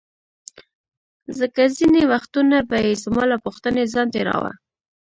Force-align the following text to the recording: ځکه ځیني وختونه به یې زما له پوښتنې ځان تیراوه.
ځکه 1.39 1.61
ځیني 1.75 2.03
وختونه 2.11 2.57
به 2.69 2.77
یې 2.85 2.93
زما 3.03 3.23
له 3.31 3.37
پوښتنې 3.45 3.83
ځان 3.93 4.07
تیراوه. 4.13 4.51